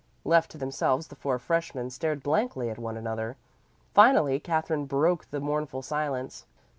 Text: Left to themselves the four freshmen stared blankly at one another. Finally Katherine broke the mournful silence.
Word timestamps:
Left 0.25 0.49
to 0.49 0.57
themselves 0.57 1.09
the 1.09 1.15
four 1.15 1.37
freshmen 1.37 1.91
stared 1.91 2.23
blankly 2.23 2.71
at 2.71 2.79
one 2.79 2.97
another. 2.97 3.37
Finally 3.93 4.39
Katherine 4.39 4.87
broke 4.87 5.29
the 5.29 5.39
mournful 5.39 5.83
silence. 5.83 6.47